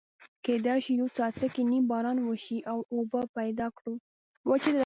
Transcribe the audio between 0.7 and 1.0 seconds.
شي